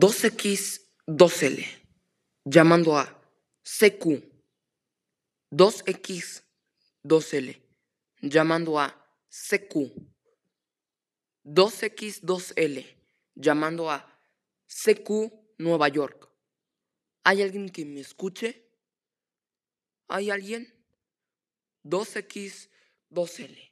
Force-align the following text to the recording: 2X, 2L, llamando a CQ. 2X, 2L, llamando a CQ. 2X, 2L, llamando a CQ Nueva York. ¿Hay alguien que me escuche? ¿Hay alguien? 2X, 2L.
2X, 0.00 0.80
2L, 1.08 1.66
llamando 2.44 2.96
a 2.96 3.20
CQ. 3.64 4.22
2X, 5.50 6.44
2L, 7.02 7.60
llamando 8.22 8.78
a 8.78 8.94
CQ. 9.28 9.90
2X, 11.44 12.20
2L, 12.22 12.86
llamando 13.34 13.90
a 13.90 14.06
CQ 14.68 15.32
Nueva 15.58 15.88
York. 15.88 16.30
¿Hay 17.24 17.42
alguien 17.42 17.68
que 17.68 17.84
me 17.84 17.98
escuche? 17.98 18.70
¿Hay 20.06 20.30
alguien? 20.30 20.72
2X, 21.82 22.70
2L. 23.10 23.67